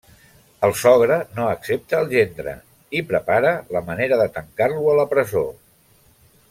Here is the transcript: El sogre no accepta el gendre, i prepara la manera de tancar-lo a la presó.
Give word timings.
El 0.67 0.71
sogre 0.83 1.17
no 1.35 1.45
accepta 1.49 1.99
el 2.05 2.09
gendre, 2.13 2.55
i 3.01 3.05
prepara 3.13 3.55
la 3.77 3.85
manera 3.91 4.19
de 4.23 4.29
tancar-lo 4.39 4.91
a 4.95 5.01
la 5.03 5.09
presó. 5.13 5.45